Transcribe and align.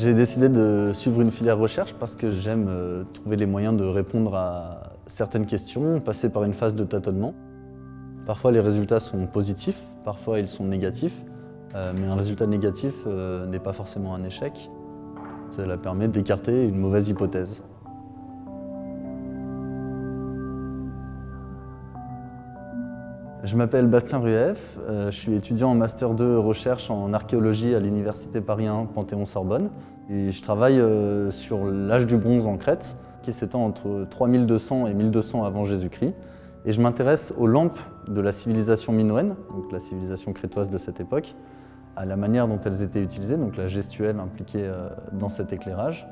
J'ai 0.00 0.14
décidé 0.14 0.48
de 0.48 0.92
suivre 0.92 1.20
une 1.22 1.32
filière 1.32 1.58
recherche 1.58 1.92
parce 1.92 2.14
que 2.14 2.30
j'aime 2.30 2.66
euh, 2.68 3.02
trouver 3.14 3.34
les 3.34 3.46
moyens 3.46 3.76
de 3.76 3.82
répondre 3.84 4.32
à 4.36 4.92
certaines 5.08 5.44
questions, 5.44 5.98
passer 5.98 6.28
par 6.28 6.44
une 6.44 6.54
phase 6.54 6.76
de 6.76 6.84
tâtonnement. 6.84 7.34
Parfois 8.24 8.52
les 8.52 8.60
résultats 8.60 9.00
sont 9.00 9.26
positifs, 9.26 9.80
parfois 10.04 10.38
ils 10.38 10.46
sont 10.46 10.64
négatifs, 10.64 11.20
euh, 11.74 11.92
mais 12.00 12.06
un 12.06 12.14
résultat 12.14 12.46
négatif 12.46 12.94
euh, 13.08 13.44
n'est 13.46 13.58
pas 13.58 13.72
forcément 13.72 14.14
un 14.14 14.22
échec. 14.22 14.70
Cela 15.50 15.76
permet 15.76 16.06
d'écarter 16.06 16.62
une 16.62 16.78
mauvaise 16.78 17.08
hypothèse. 17.08 17.60
Je 23.48 23.56
m'appelle 23.56 23.86
Bastien 23.86 24.18
Rueff, 24.18 24.78
euh, 24.90 25.10
je 25.10 25.16
suis 25.16 25.34
étudiant 25.34 25.70
en 25.70 25.74
Master 25.74 26.12
2 26.12 26.36
recherche 26.36 26.90
en 26.90 27.14
archéologie 27.14 27.74
à 27.74 27.80
l'Université 27.80 28.42
Paris 28.42 28.66
1 28.66 28.84
Panthéon-Sorbonne. 28.92 29.70
Et 30.10 30.32
je 30.32 30.42
travaille 30.42 30.78
euh, 30.78 31.30
sur 31.30 31.64
l'âge 31.64 32.06
du 32.06 32.18
bronze 32.18 32.46
en 32.46 32.58
Crète, 32.58 32.94
qui 33.22 33.32
s'étend 33.32 33.64
entre 33.64 34.04
3200 34.10 34.88
et 34.88 34.92
1200 34.92 35.44
avant 35.44 35.64
Jésus-Christ. 35.64 36.12
Et 36.66 36.74
je 36.74 36.80
m'intéresse 36.82 37.32
aux 37.38 37.46
lampes 37.46 37.78
de 38.06 38.20
la 38.20 38.32
civilisation 38.32 38.92
minoenne, 38.92 39.34
donc 39.56 39.72
la 39.72 39.80
civilisation 39.80 40.34
crétoise 40.34 40.68
de 40.68 40.76
cette 40.76 41.00
époque, 41.00 41.34
à 41.96 42.04
la 42.04 42.18
manière 42.18 42.48
dont 42.48 42.60
elles 42.66 42.82
étaient 42.82 43.02
utilisées, 43.02 43.38
donc 43.38 43.56
la 43.56 43.66
gestuelle 43.66 44.20
impliquée 44.20 44.64
euh, 44.64 44.90
dans 45.14 45.30
cet 45.30 45.54
éclairage. 45.54 46.06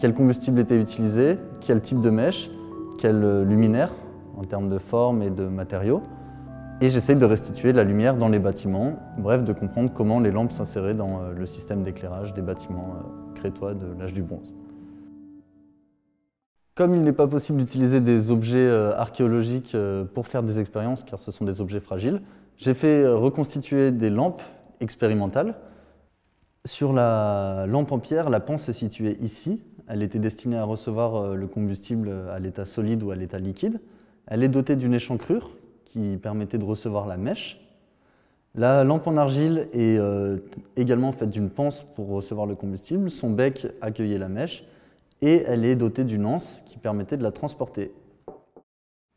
Quel 0.00 0.12
combustible 0.12 0.60
était 0.60 0.78
utilisé, 0.78 1.38
quel 1.62 1.80
type 1.80 2.02
de 2.02 2.10
mèche, 2.10 2.50
quel 2.98 3.44
luminaire 3.44 3.90
en 4.36 4.44
termes 4.44 4.68
de 4.68 4.76
forme 4.76 5.22
et 5.22 5.30
de 5.30 5.46
matériaux? 5.46 6.02
Et 6.82 6.90
j'essaye 6.90 7.16
de 7.16 7.24
restituer 7.24 7.72
la 7.72 7.84
lumière 7.84 8.18
dans 8.18 8.28
les 8.28 8.38
bâtiments, 8.38 8.98
bref, 9.16 9.42
de 9.42 9.54
comprendre 9.54 9.90
comment 9.94 10.20
les 10.20 10.30
lampes 10.30 10.52
s'inséraient 10.52 10.92
dans 10.92 11.22
euh, 11.22 11.32
le 11.32 11.46
système 11.46 11.82
d'éclairage 11.82 12.34
des 12.34 12.42
bâtiments 12.42 12.96
euh, 12.98 13.34
crétois 13.34 13.72
de 13.72 13.86
l'âge 13.98 14.12
du 14.12 14.22
bronze. 14.22 14.54
Comme 16.74 16.94
il 16.94 17.00
n'est 17.00 17.14
pas 17.14 17.26
possible 17.26 17.60
d'utiliser 17.60 18.02
des 18.02 18.30
objets 18.30 18.58
euh, 18.58 18.94
archéologiques 18.94 19.74
pour 20.12 20.26
faire 20.26 20.42
des 20.42 20.60
expériences, 20.60 21.02
car 21.02 21.18
ce 21.18 21.30
sont 21.30 21.46
des 21.46 21.62
objets 21.62 21.80
fragiles, 21.80 22.20
j'ai 22.58 22.74
fait 22.74 23.08
reconstituer 23.08 23.90
des 23.90 24.10
lampes 24.10 24.42
expérimentales. 24.80 25.54
Sur 26.66 26.92
la 26.92 27.64
lampe 27.66 27.90
en 27.90 27.98
pierre, 27.98 28.28
la 28.28 28.40
panse 28.40 28.68
est 28.68 28.74
située 28.74 29.16
ici. 29.22 29.62
Elle 29.88 30.02
était 30.02 30.18
destinée 30.18 30.58
à 30.58 30.64
recevoir 30.64 31.36
le 31.36 31.46
combustible 31.46 32.10
à 32.30 32.38
l'état 32.38 32.66
solide 32.66 33.02
ou 33.02 33.12
à 33.12 33.16
l'état 33.16 33.38
liquide. 33.38 33.80
Elle 34.26 34.42
est 34.42 34.48
dotée 34.48 34.76
d'une 34.76 34.92
échancrure 34.92 35.52
qui 35.86 36.18
permettait 36.18 36.58
de 36.58 36.64
recevoir 36.64 37.06
la 37.06 37.16
mèche. 37.16 37.58
La 38.54 38.84
lampe 38.84 39.06
en 39.06 39.16
argile 39.16 39.68
est 39.72 39.98
euh, 39.98 40.38
également 40.76 41.12
faite 41.12 41.30
d'une 41.30 41.48
panse 41.50 41.84
pour 41.94 42.08
recevoir 42.08 42.46
le 42.46 42.54
combustible. 42.54 43.08
Son 43.10 43.30
bec 43.30 43.66
accueillait 43.80 44.18
la 44.18 44.28
mèche 44.28 44.64
et 45.22 45.42
elle 45.46 45.64
est 45.64 45.76
dotée 45.76 46.04
d'une 46.04 46.26
anse 46.26 46.62
qui 46.66 46.78
permettait 46.78 47.16
de 47.16 47.22
la 47.22 47.32
transporter. 47.32 47.92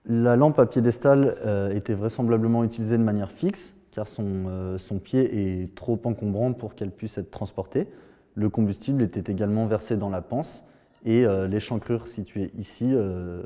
La 0.06 0.36
lampe 0.36 0.60
à 0.60 0.66
piédestal 0.66 1.36
euh, 1.46 1.72
était 1.72 1.94
vraisemblablement 1.94 2.64
utilisée 2.64 2.98
de 2.98 3.04
manière 3.04 3.32
fixe 3.32 3.76
car 3.92 4.08
son, 4.08 4.46
euh, 4.48 4.78
son 4.78 5.00
pied 5.00 5.62
est 5.62 5.74
trop 5.74 6.00
encombrant 6.04 6.54
pour 6.54 6.76
qu'elle 6.76 6.92
puisse 6.92 7.18
être 7.18 7.32
transportée. 7.32 7.88
Le 8.36 8.50
combustible 8.50 9.02
était 9.02 9.32
également 9.32 9.66
versé 9.66 9.98
dans 9.98 10.10
la 10.10 10.22
panse 10.22 10.66
et 11.06 11.26
l'échancrure 11.48 12.08
située 12.08 12.52
ici 12.58 12.94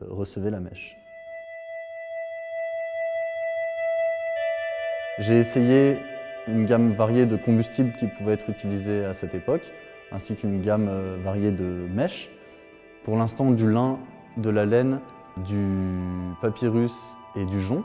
recevait 0.10 0.50
la 0.50 0.60
mèche. 0.60 1.03
J'ai 5.20 5.38
essayé 5.38 6.00
une 6.48 6.66
gamme 6.66 6.92
variée 6.92 7.28
de 7.28 7.36
combustibles 7.36 7.94
qui 8.00 8.08
pouvaient 8.08 8.34
être 8.34 8.50
utilisés 8.50 9.06
à 9.06 9.14
cette 9.14 9.36
époque, 9.36 9.72
ainsi 10.12 10.36
qu'une 10.36 10.60
gamme 10.60 10.88
euh, 10.90 11.18
variée 11.24 11.52
de 11.52 11.88
mèches. 11.94 12.32
Pour 13.04 13.16
l'instant, 13.16 13.52
du 13.52 13.72
lin, 13.72 14.00
de 14.38 14.50
la 14.50 14.66
laine, 14.66 15.02
du 15.46 15.68
papyrus 16.42 17.16
et 17.36 17.46
du 17.46 17.62
jonc. 17.62 17.84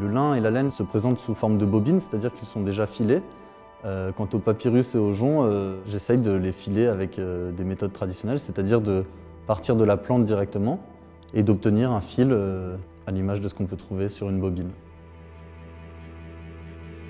Le 0.00 0.06
lin 0.06 0.34
et 0.34 0.40
la 0.40 0.52
laine 0.52 0.70
se 0.70 0.84
présentent 0.84 1.18
sous 1.18 1.34
forme 1.34 1.58
de 1.58 1.66
bobines, 1.66 1.98
c'est-à-dire 1.98 2.32
qu'ils 2.32 2.46
sont 2.46 2.60
déjà 2.60 2.86
filés. 2.86 3.20
Euh, 3.84 4.12
quant 4.12 4.28
au 4.32 4.38
papyrus 4.38 4.94
et 4.94 4.98
au 4.98 5.12
jonc, 5.12 5.42
euh, 5.42 5.74
j'essaye 5.86 6.18
de 6.18 6.30
les 6.30 6.52
filer 6.52 6.86
avec 6.86 7.18
des 7.18 7.64
méthodes 7.64 7.92
traditionnelles, 7.92 8.38
c'est-à-dire 8.38 8.80
de 8.80 9.04
partir 9.48 9.74
de 9.74 9.82
la 9.82 9.96
plante 9.96 10.24
directement 10.24 10.78
et 11.34 11.42
d'obtenir 11.42 11.90
un 11.90 12.00
fil 12.00 12.32
à 13.08 13.10
l'image 13.10 13.40
de 13.40 13.48
ce 13.48 13.54
qu'on 13.54 13.66
peut 13.66 13.76
trouver 13.76 14.08
sur 14.08 14.30
une 14.30 14.38
bobine. 14.38 14.70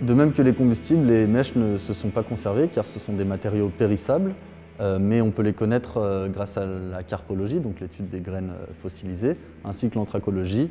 De 0.00 0.14
même 0.14 0.32
que 0.32 0.40
les 0.40 0.54
combustibles, 0.54 1.06
les 1.06 1.26
mèches 1.26 1.54
ne 1.56 1.76
se 1.76 1.92
sont 1.92 2.08
pas 2.08 2.22
conservées 2.22 2.68
car 2.68 2.86
ce 2.86 2.98
sont 2.98 3.12
des 3.12 3.26
matériaux 3.26 3.68
périssables, 3.68 4.34
euh, 4.80 4.98
mais 4.98 5.20
on 5.20 5.30
peut 5.30 5.42
les 5.42 5.52
connaître 5.52 5.98
euh, 5.98 6.28
grâce 6.28 6.56
à 6.56 6.64
la 6.64 7.02
carpologie, 7.02 7.60
donc 7.60 7.80
l'étude 7.80 8.08
des 8.08 8.20
graines 8.20 8.52
euh, 8.52 8.72
fossilisées, 8.80 9.36
ainsi 9.62 9.90
que 9.90 9.96
l'anthracologie, 9.96 10.70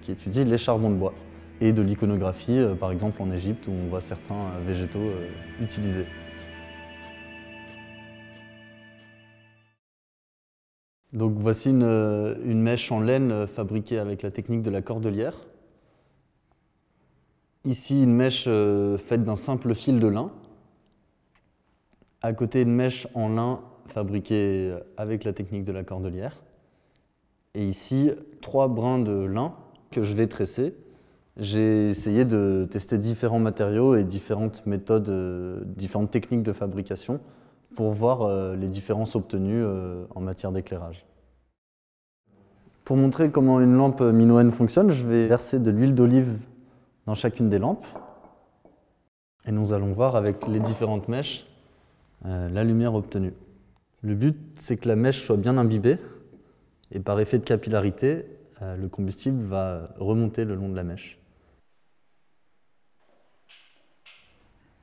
qui 0.00 0.12
étudie 0.12 0.44
les 0.44 0.58
charbons 0.58 0.90
de 0.90 0.94
bois, 0.94 1.12
et 1.60 1.72
de 1.72 1.82
l'iconographie, 1.82 2.64
par 2.78 2.92
exemple 2.92 3.20
en 3.20 3.32
Égypte, 3.32 3.66
où 3.66 3.72
on 3.72 3.88
voit 3.88 4.00
certains 4.00 4.52
végétaux 4.64 5.10
utilisés. 5.60 6.06
Donc 11.12 11.32
voici 11.34 11.70
une, 11.70 11.82
une 12.44 12.62
mèche 12.62 12.92
en 12.92 13.00
laine 13.00 13.48
fabriquée 13.48 13.98
avec 13.98 14.22
la 14.22 14.30
technique 14.30 14.62
de 14.62 14.70
la 14.70 14.82
cordelière. 14.82 15.34
Ici, 17.66 18.04
une 18.04 18.14
mèche 18.14 18.44
euh, 18.46 18.96
faite 18.96 19.24
d'un 19.24 19.34
simple 19.34 19.74
fil 19.74 19.98
de 19.98 20.06
lin. 20.06 20.30
À 22.22 22.32
côté, 22.32 22.62
une 22.62 22.72
mèche 22.72 23.08
en 23.14 23.28
lin 23.28 23.60
fabriquée 23.86 24.72
avec 24.96 25.24
la 25.24 25.32
technique 25.32 25.64
de 25.64 25.72
la 25.72 25.82
cordelière. 25.82 26.42
Et 27.54 27.66
ici, 27.66 28.12
trois 28.40 28.68
brins 28.68 29.00
de 29.00 29.24
lin 29.24 29.52
que 29.90 30.04
je 30.04 30.14
vais 30.14 30.28
tresser. 30.28 30.76
J'ai 31.38 31.90
essayé 31.90 32.24
de 32.24 32.68
tester 32.70 32.98
différents 32.98 33.40
matériaux 33.40 33.96
et 33.96 34.04
différentes 34.04 34.64
méthodes, 34.64 35.08
euh, 35.08 35.60
différentes 35.64 36.12
techniques 36.12 36.44
de 36.44 36.52
fabrication 36.52 37.18
pour 37.74 37.90
voir 37.90 38.22
euh, 38.22 38.54
les 38.54 38.68
différences 38.68 39.16
obtenues 39.16 39.64
en 40.14 40.20
matière 40.20 40.52
d'éclairage. 40.52 41.04
Pour 42.84 42.96
montrer 42.96 43.32
comment 43.32 43.60
une 43.60 43.74
lampe 43.74 44.02
minoenne 44.02 44.52
fonctionne, 44.52 44.92
je 44.92 45.04
vais 45.04 45.26
verser 45.26 45.58
de 45.58 45.72
l'huile 45.72 45.96
d'olive 45.96 46.38
dans 47.06 47.14
chacune 47.14 47.48
des 47.48 47.58
lampes. 47.58 47.86
Et 49.46 49.52
nous 49.52 49.72
allons 49.72 49.92
voir 49.92 50.16
avec 50.16 50.46
les 50.48 50.60
différentes 50.60 51.08
mèches 51.08 51.46
euh, 52.24 52.48
la 52.48 52.64
lumière 52.64 52.94
obtenue. 52.94 53.32
Le 54.02 54.14
but, 54.14 54.36
c'est 54.54 54.76
que 54.76 54.88
la 54.88 54.96
mèche 54.96 55.24
soit 55.24 55.36
bien 55.36 55.56
imbibée 55.56 55.98
et 56.90 57.00
par 57.00 57.20
effet 57.20 57.38
de 57.38 57.44
capillarité, 57.44 58.26
euh, 58.62 58.76
le 58.76 58.88
combustible 58.88 59.40
va 59.40 59.88
remonter 59.96 60.44
le 60.44 60.54
long 60.54 60.68
de 60.68 60.76
la 60.76 60.84
mèche. 60.84 61.18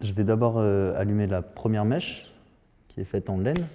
Je 0.01 0.11
vais 0.13 0.23
d'abord 0.23 0.57
euh, 0.57 0.93
allumer 0.95 1.27
la 1.27 1.41
première 1.41 1.85
mèche 1.85 2.31
qui 2.87 3.01
est 3.01 3.05
faite 3.05 3.29
en 3.29 3.37
laine. 3.37 3.67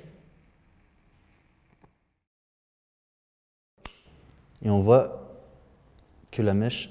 Et 4.63 4.71
on 4.71 4.81
voit 4.81 5.37
que 6.31 6.43
la 6.43 6.55
mèche 6.55 6.91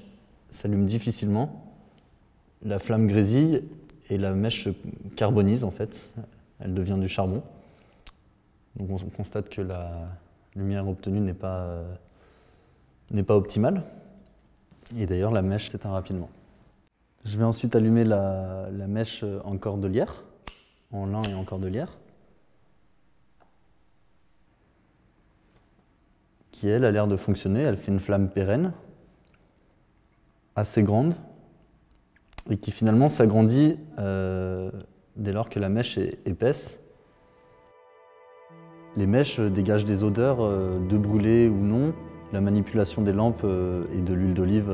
s'allume 0.50 0.86
difficilement, 0.86 1.64
la 2.62 2.78
flamme 2.78 3.06
grésille 3.06 3.64
et 4.10 4.18
la 4.18 4.32
mèche 4.32 4.64
se 4.64 4.70
carbonise 5.16 5.64
en 5.64 5.70
fait, 5.70 6.12
elle 6.60 6.74
devient 6.74 6.98
du 6.98 7.08
charbon. 7.08 7.42
Donc 8.76 8.90
on 8.90 9.10
constate 9.10 9.48
que 9.48 9.60
la 9.60 10.08
lumière 10.54 10.88
obtenue 10.88 11.20
n'est 11.20 11.34
pas, 11.34 11.82
n'est 13.10 13.22
pas 13.22 13.36
optimale. 13.36 13.82
Et 14.96 15.06
d'ailleurs 15.06 15.32
la 15.32 15.42
mèche 15.42 15.68
s'éteint 15.68 15.90
rapidement. 15.90 16.30
Je 17.24 17.36
vais 17.36 17.44
ensuite 17.44 17.76
allumer 17.76 18.04
la, 18.04 18.68
la 18.72 18.86
mèche 18.86 19.24
en 19.44 19.58
cordelière, 19.58 20.24
en 20.92 21.06
lin 21.06 21.22
et 21.22 21.34
en 21.34 21.44
cordelière, 21.44 21.98
qui 26.50 26.68
elle 26.68 26.84
a 26.84 26.90
l'air 26.90 27.06
de 27.06 27.16
fonctionner, 27.16 27.60
elle 27.60 27.76
fait 27.76 27.92
une 27.92 28.00
flamme 28.00 28.30
pérenne, 28.30 28.72
assez 30.58 30.82
grande 30.82 31.14
et 32.50 32.56
qui 32.56 32.70
finalement 32.70 33.08
s'agrandit 33.08 33.76
euh, 33.98 34.70
dès 35.16 35.32
lors 35.32 35.48
que 35.48 35.58
la 35.58 35.68
mèche 35.68 35.98
est 35.98 36.18
épaisse. 36.26 36.80
Les 38.96 39.06
mèches 39.06 39.38
dégagent 39.38 39.84
des 39.84 40.02
odeurs 40.02 40.38
euh, 40.40 40.78
de 40.78 40.98
brûlé 40.98 41.48
ou 41.48 41.56
non. 41.56 41.94
La 42.32 42.40
manipulation 42.40 43.02
des 43.02 43.12
lampes 43.12 43.42
euh, 43.44 43.84
et 43.96 44.02
de 44.02 44.12
l'huile 44.12 44.34
d'olive 44.34 44.70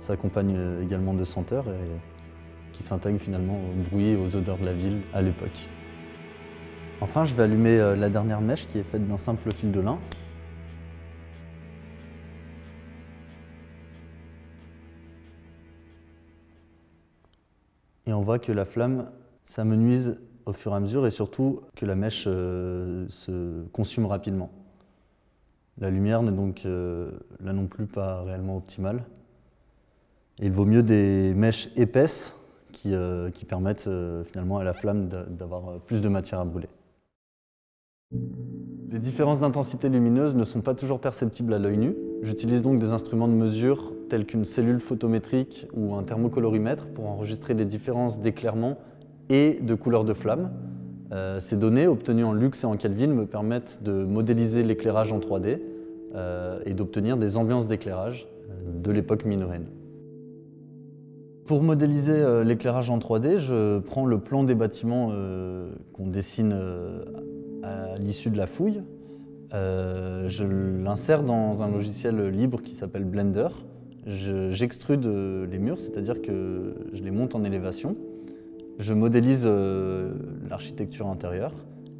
s'accompagne 0.00 0.58
également 0.82 1.14
de 1.14 1.24
senteurs 1.24 1.68
et 1.68 2.72
qui 2.72 2.82
s'intègrent 2.82 3.20
finalement 3.20 3.56
au 3.56 3.90
bruit 3.90 4.10
et 4.10 4.16
aux 4.16 4.34
odeurs 4.34 4.58
de 4.58 4.64
la 4.64 4.72
ville 4.72 5.02
à 5.12 5.22
l'époque. 5.22 5.68
Enfin, 7.00 7.24
je 7.24 7.34
vais 7.34 7.42
allumer 7.42 7.78
la 7.96 8.08
dernière 8.08 8.40
mèche 8.40 8.66
qui 8.66 8.78
est 8.78 8.84
faite 8.84 9.06
d'un 9.06 9.18
simple 9.18 9.52
fil 9.52 9.70
de 9.70 9.80
lin. 9.80 9.98
Et 18.06 18.12
on 18.12 18.20
voit 18.20 18.38
que 18.38 18.52
la 18.52 18.64
flamme 18.64 19.10
s'amenuise 19.44 20.20
au 20.46 20.52
fur 20.52 20.72
et 20.72 20.76
à 20.76 20.80
mesure 20.80 21.06
et 21.06 21.10
surtout 21.10 21.60
que 21.76 21.86
la 21.86 21.94
mèche 21.94 22.24
euh, 22.26 23.06
se 23.08 23.64
consume 23.72 24.06
rapidement. 24.06 24.50
La 25.78 25.90
lumière 25.90 26.22
n'est 26.22 26.32
donc 26.32 26.62
euh, 26.66 27.12
là 27.40 27.52
non 27.52 27.66
plus 27.66 27.86
pas 27.86 28.22
réellement 28.22 28.56
optimale. 28.56 29.04
il 30.38 30.52
vaut 30.52 30.66
mieux 30.66 30.82
des 30.82 31.32
mèches 31.34 31.70
épaisses 31.76 32.34
qui, 32.72 32.94
euh, 32.94 33.30
qui 33.30 33.44
permettent 33.44 33.88
finalement 34.24 34.58
à 34.58 34.64
la 34.64 34.72
flamme 34.72 35.08
d'avoir 35.08 35.80
plus 35.80 36.00
de 36.00 36.08
matière 36.08 36.40
à 36.40 36.44
brûler. 36.44 36.68
Les 38.90 38.98
différences 38.98 39.40
d'intensité 39.40 39.88
lumineuse 39.88 40.34
ne 40.34 40.44
sont 40.44 40.60
pas 40.60 40.74
toujours 40.74 41.00
perceptibles 41.00 41.54
à 41.54 41.58
l'œil 41.58 41.78
nu. 41.78 41.96
J'utilise 42.20 42.60
donc 42.60 42.78
des 42.78 42.90
instruments 42.90 43.28
de 43.28 43.32
mesure 43.32 43.92
tels 44.12 44.26
qu'une 44.26 44.44
cellule 44.44 44.78
photométrique 44.78 45.66
ou 45.72 45.94
un 45.94 46.02
thermocolorimètre 46.02 46.84
pour 46.88 47.08
enregistrer 47.08 47.54
les 47.54 47.64
différences 47.64 48.20
d'éclairement 48.20 48.76
et 49.30 49.58
de 49.62 49.74
couleur 49.74 50.04
de 50.04 50.12
flamme. 50.12 50.50
Euh, 51.12 51.40
ces 51.40 51.56
données, 51.56 51.86
obtenues 51.86 52.22
en 52.22 52.34
lux 52.34 52.62
et 52.62 52.66
en 52.66 52.76
Kelvin, 52.76 53.06
me 53.06 53.24
permettent 53.24 53.82
de 53.82 54.04
modéliser 54.04 54.64
l'éclairage 54.64 55.12
en 55.12 55.18
3D 55.18 55.60
euh, 56.14 56.60
et 56.66 56.74
d'obtenir 56.74 57.16
des 57.16 57.38
ambiances 57.38 57.66
d'éclairage 57.66 58.28
euh, 58.50 58.52
de 58.82 58.90
l'époque 58.90 59.24
minoenne. 59.24 59.64
Pour 61.46 61.62
modéliser 61.62 62.44
l'éclairage 62.44 62.90
en 62.90 62.98
3D, 62.98 63.38
je 63.38 63.78
prends 63.78 64.04
le 64.04 64.18
plan 64.18 64.44
des 64.44 64.54
bâtiments 64.54 65.10
qu'on 65.92 66.06
dessine 66.06 66.54
à 67.62 67.96
l'issue 67.98 68.30
de 68.30 68.38
la 68.38 68.46
fouille. 68.46 68.80
je 69.50 70.44
l'insère 70.84 71.24
dans 71.24 71.62
un 71.62 71.70
logiciel 71.70 72.28
libre 72.28 72.62
qui 72.62 72.74
s'appelle 72.74 73.04
Blender. 73.04 73.48
J'extrude 74.06 75.06
les 75.06 75.58
murs, 75.58 75.78
c'est-à-dire 75.78 76.20
que 76.22 76.74
je 76.92 77.02
les 77.02 77.10
monte 77.10 77.34
en 77.34 77.44
élévation. 77.44 77.96
Je 78.78 78.94
modélise 78.94 79.44
euh, 79.46 80.12
l'architecture 80.48 81.06
intérieure 81.08 81.52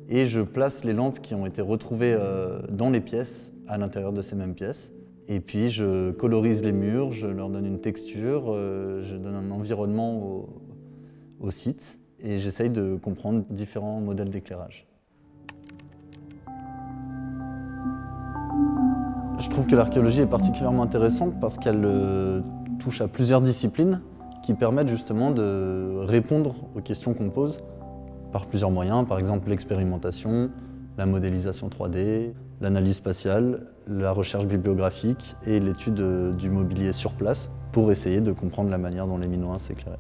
et 0.08 0.26
je 0.26 0.40
place 0.40 0.84
les 0.84 0.92
lampes 0.92 1.20
qui 1.20 1.34
ont 1.34 1.46
été 1.46 1.62
retrouvées 1.62 2.16
euh, 2.20 2.60
dans 2.70 2.90
les 2.90 3.00
pièces, 3.00 3.52
à 3.68 3.78
l'intérieur 3.78 4.12
de 4.12 4.22
ces 4.22 4.36
mêmes 4.36 4.54
pièces. 4.54 4.90
Et 5.28 5.40
puis 5.40 5.70
je 5.70 6.10
colorise 6.10 6.62
les 6.62 6.72
murs, 6.72 7.12
je 7.12 7.28
leur 7.28 7.50
donne 7.50 7.66
une 7.66 7.80
texture, 7.80 8.46
euh, 8.48 9.02
je 9.02 9.16
donne 9.16 9.34
un 9.34 9.50
environnement 9.50 10.48
au, 11.40 11.50
site 11.50 11.98
et 12.20 12.38
j'essaye 12.38 12.70
de 12.70 12.96
comprendre 12.96 13.44
différents 13.50 14.00
modèles 14.00 14.30
d'éclairage. 14.30 14.86
Je 19.42 19.48
trouve 19.48 19.66
que 19.66 19.74
l'archéologie 19.74 20.20
est 20.20 20.26
particulièrement 20.26 20.84
intéressante 20.84 21.40
parce 21.40 21.58
qu'elle 21.58 21.84
touche 22.78 23.00
à 23.00 23.08
plusieurs 23.08 23.40
disciplines 23.40 24.00
qui 24.44 24.54
permettent 24.54 24.88
justement 24.88 25.32
de 25.32 25.98
répondre 25.98 26.54
aux 26.76 26.80
questions 26.80 27.12
qu'on 27.12 27.28
pose 27.28 27.58
par 28.30 28.46
plusieurs 28.46 28.70
moyens, 28.70 29.04
par 29.06 29.18
exemple 29.18 29.50
l'expérimentation, 29.50 30.48
la 30.96 31.06
modélisation 31.06 31.68
3D, 31.68 32.34
l'analyse 32.60 32.94
spatiale, 32.94 33.66
la 33.88 34.12
recherche 34.12 34.46
bibliographique 34.46 35.34
et 35.44 35.58
l'étude 35.58 36.36
du 36.36 36.48
mobilier 36.48 36.92
sur 36.92 37.12
place 37.12 37.50
pour 37.72 37.90
essayer 37.90 38.20
de 38.20 38.30
comprendre 38.30 38.70
la 38.70 38.78
manière 38.78 39.08
dont 39.08 39.18
les 39.18 39.26
minoens 39.26 39.58
s'éclairaient. 39.58 39.98